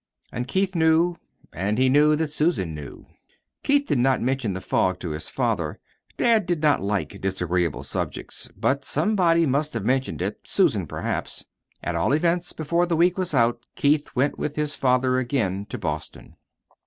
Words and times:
And 0.31 0.47
Keith 0.47 0.73
knew. 0.73 1.17
And 1.53 1.77
he 1.77 1.87
knew 1.87 2.15
that 2.15 2.31
Susan 2.31 2.73
knew. 2.73 3.05
Keith 3.61 3.85
did 3.85 3.99
not 3.99 4.19
mention 4.19 4.53
the 4.53 4.59
fog 4.59 4.97
to 5.01 5.11
his 5.11 5.29
father 5.29 5.77
dad 6.17 6.47
did 6.47 6.59
not 6.63 6.81
like 6.81 7.21
disagreeable 7.21 7.83
subjects. 7.83 8.49
But 8.57 8.83
somebody 8.83 9.45
must 9.45 9.75
have 9.75 9.85
mentioned 9.85 10.23
it 10.23 10.39
Susan, 10.43 10.87
perhaps. 10.87 11.45
At 11.83 11.93
all 11.93 12.13
events, 12.13 12.51
before 12.51 12.87
the 12.87 12.97
week 12.97 13.15
was 13.15 13.35
out 13.35 13.63
Keith 13.75 14.09
went 14.15 14.39
with 14.39 14.55
his 14.55 14.73
father 14.73 15.19
again 15.19 15.67
to 15.69 15.77
Boston. 15.77 16.35